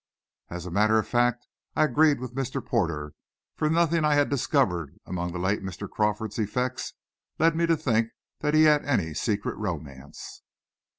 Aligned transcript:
As 0.49 0.65
a 0.65 0.71
matter 0.71 0.97
of 0.97 1.07
fact, 1.07 1.45
I 1.75 1.83
agreed 1.83 2.19
with 2.19 2.33
Mr. 2.33 2.65
Porter, 2.65 3.13
for 3.55 3.69
nothing 3.69 4.03
I 4.03 4.15
had 4.15 4.29
discovered 4.29 4.97
among 5.05 5.31
the 5.31 5.37
late 5.37 5.61
Mr. 5.61 5.87
Crawford's 5.87 6.39
effects 6.39 6.93
led 7.37 7.55
me 7.55 7.67
to 7.67 7.77
think 7.77 8.09
he 8.41 8.63
had 8.63 8.83
any 8.83 9.13
secret 9.13 9.55
romance. 9.57 10.41